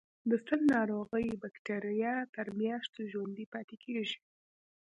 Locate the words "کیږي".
3.83-4.17